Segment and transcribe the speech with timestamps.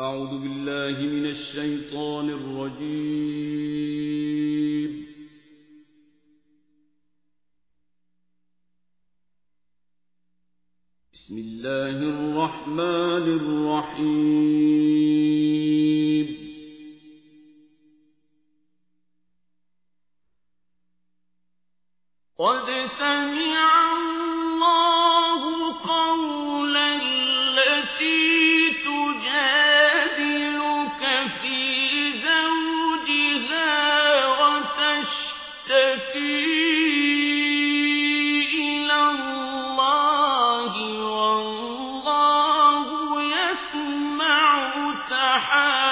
[0.00, 3.30] أعوذ بالله من الشيطان الرجيم.
[11.12, 14.00] بسم الله الرحمن الرحيم.
[22.38, 22.66] قد
[22.98, 23.89] سمع
[45.10, 45.89] سحاب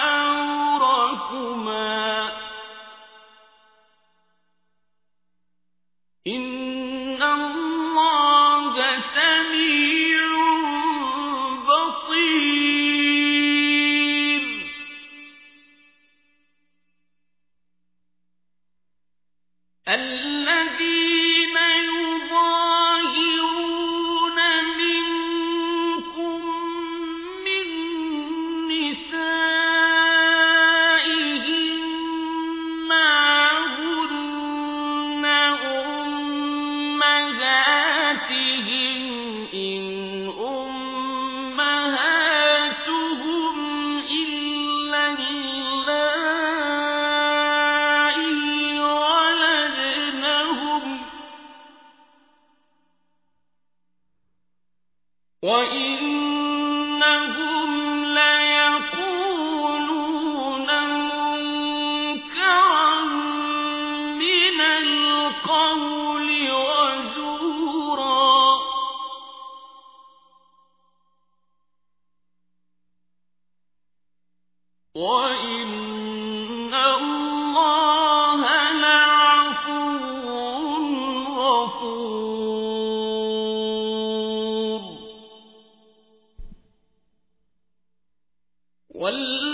[88.99, 89.48] والله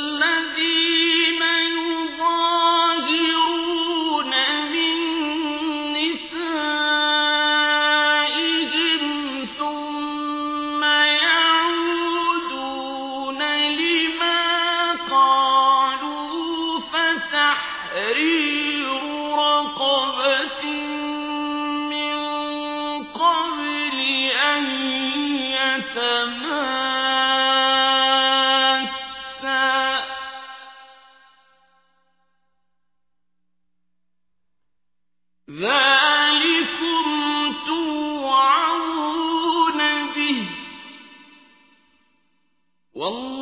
[43.05, 43.34] والله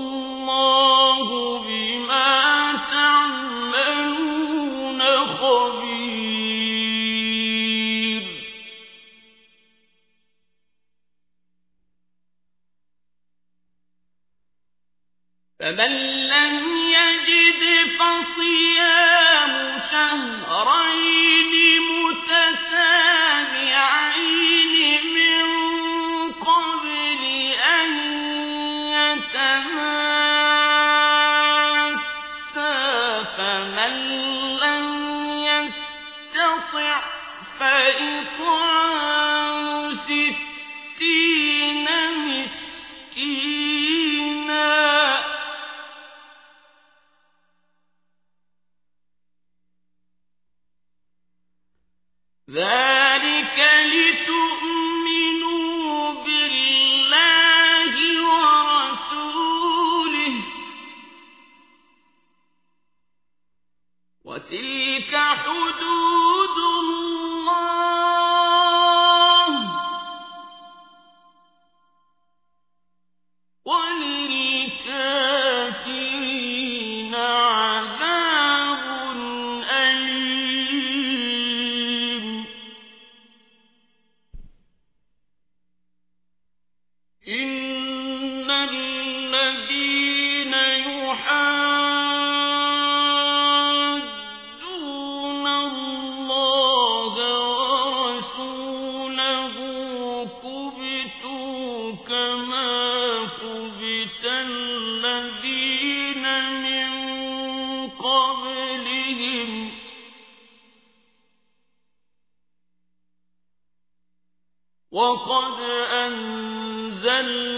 [115.28, 115.60] قد
[116.07, 117.52] أنزلنا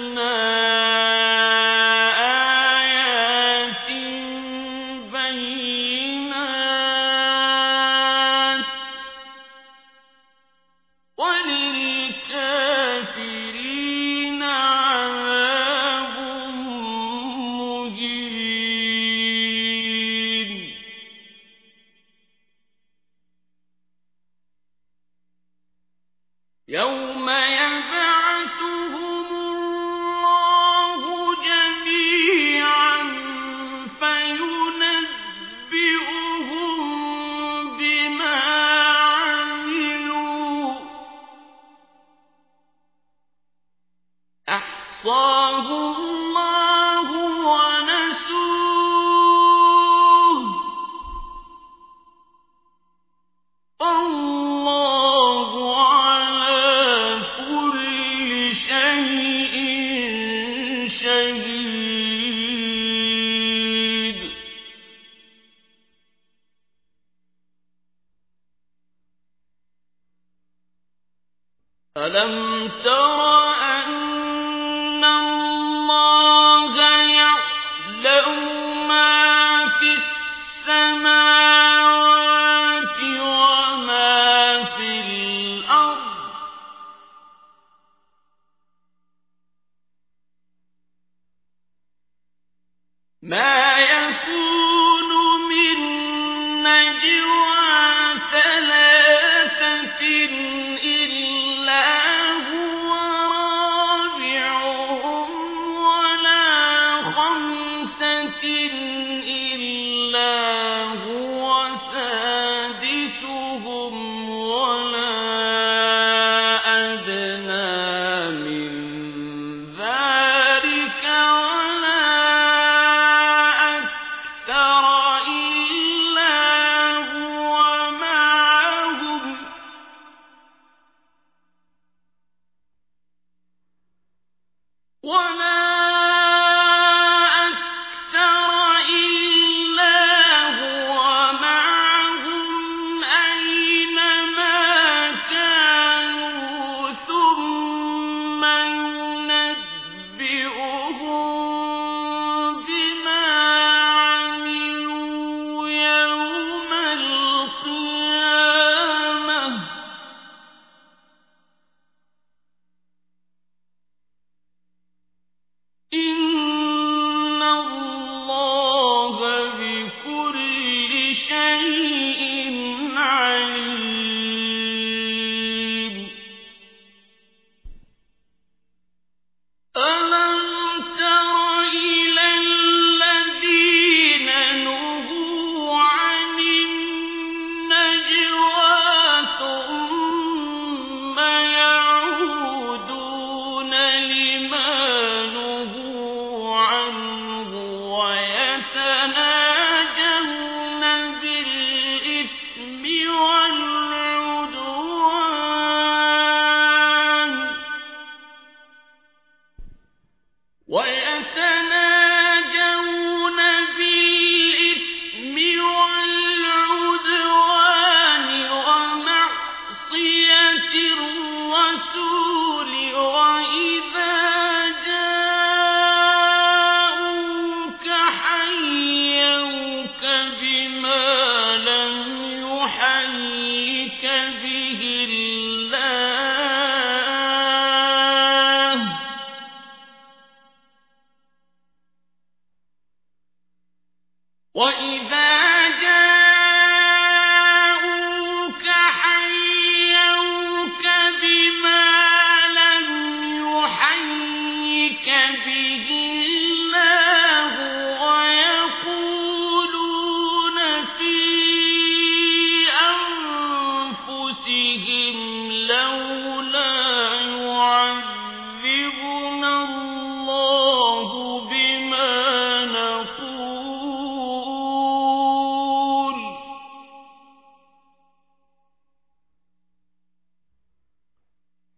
[72.06, 72.53] ألم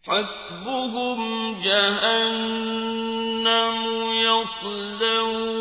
[0.07, 1.21] حَسْبُهُمْ
[1.63, 3.47] جَهَنَّمُ
[4.13, 5.56] يَصْلَوْنَهَا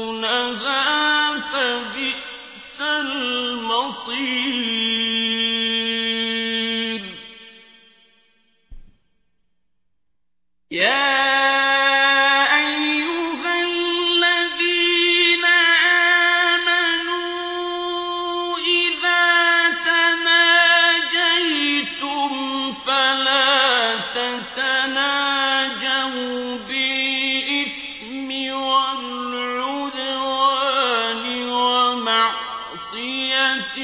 [32.75, 33.77] وَمَعْصِيَتِ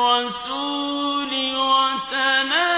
[0.00, 2.77] الرَّسُولِ وَتَنَاجَوْا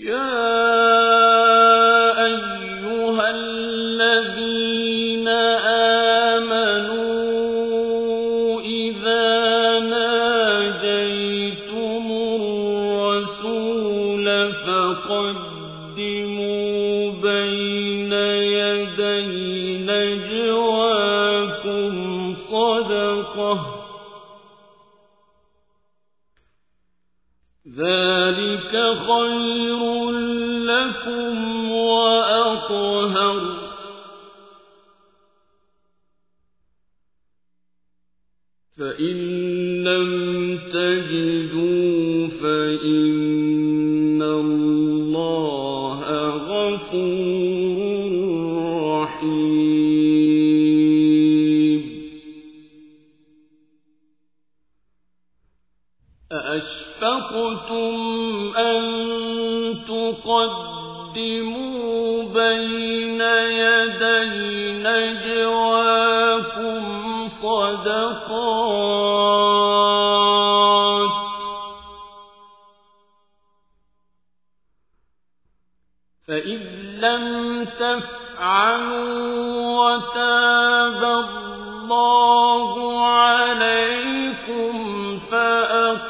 [0.00, 0.39] يا
[39.84, 43.19] لم تجدوا فإن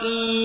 [0.01, 0.40] مستقيم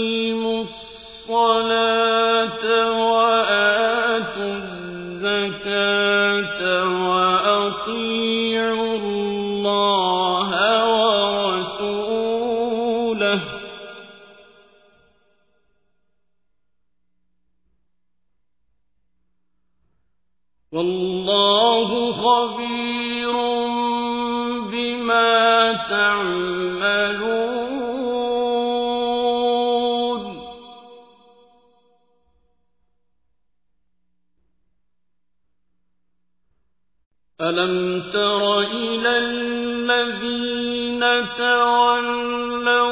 [41.37, 42.85] تولوا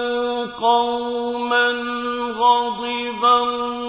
[0.61, 1.67] قوما
[2.39, 3.82] غضب الله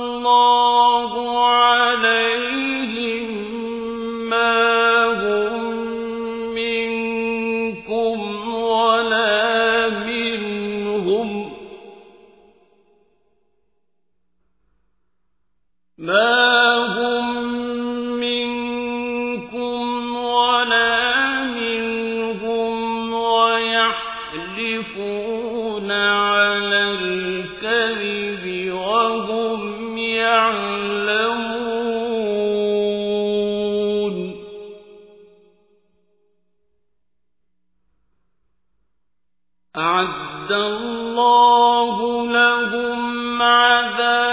[39.77, 44.24] أعد الله لهم عذابا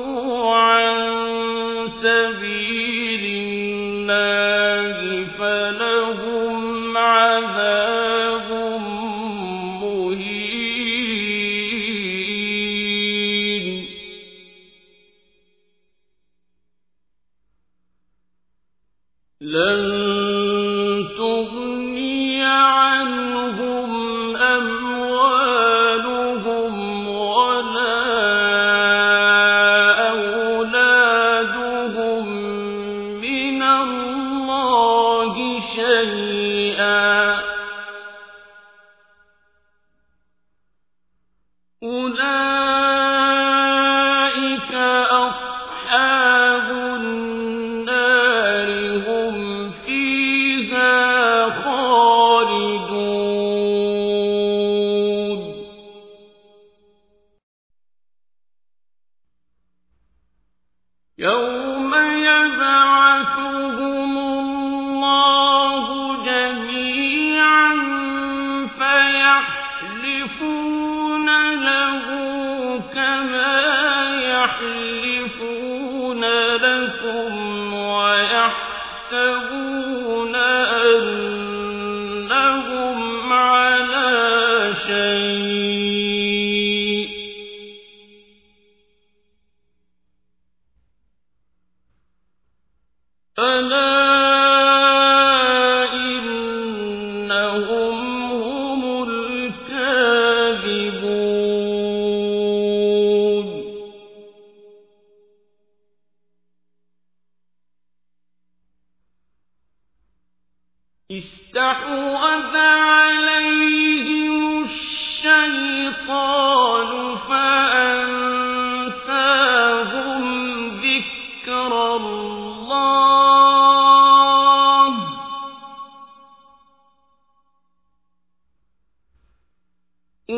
[0.56, 0.96] عن
[2.02, 3.24] سبيل
[4.10, 4.73] الله.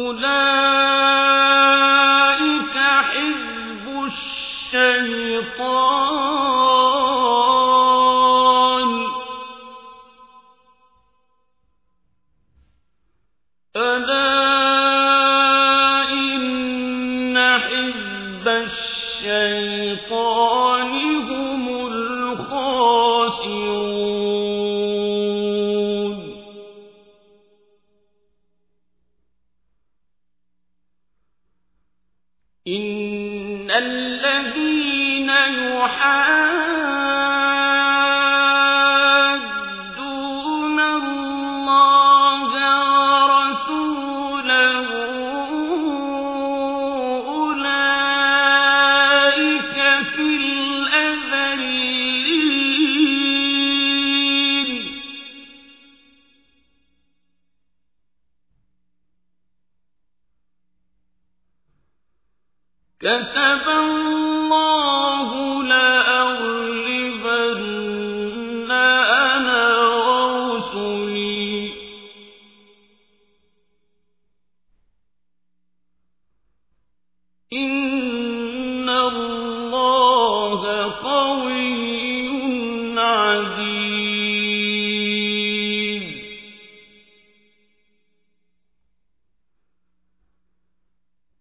[0.05, 0.25] أولئك
[3.09, 5.94] حزب الشيطان
[63.05, 65.29] كتب الله
[69.37, 71.73] أنا ورسلي.
[77.53, 81.79] إن الله قوي
[82.99, 83.85] عزيز.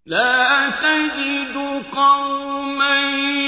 [0.07, 0.54] لا
[0.95, 3.44] أجد قوما